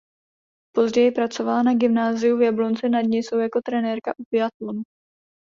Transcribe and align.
Později 0.75 1.11
pracovala 1.11 1.63
na 1.63 1.73
Gymnáziu 1.73 2.37
v 2.37 2.41
Jablonci 2.41 2.89
nad 2.89 3.01
Nisou 3.01 3.39
jako 3.39 3.59
trenérka 3.65 4.11
u 4.19 4.23
biatlonu. 4.31 4.81